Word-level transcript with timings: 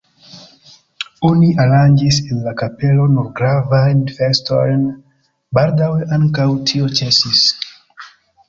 Oni 1.27 1.49
aranĝis 1.65 2.17
en 2.35 2.39
la 2.45 2.53
kapelo 2.63 3.05
nur 3.17 3.27
gravajn 3.41 4.01
festojn, 4.15 4.89
baldaŭe 5.59 6.11
ankaŭ 6.19 6.49
tio 6.73 6.91
ĉesis. 7.03 7.47